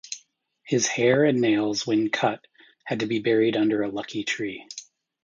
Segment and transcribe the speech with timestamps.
[0.63, 2.43] His hair and nails when cut
[2.85, 4.67] had to be buried under a lucky tree.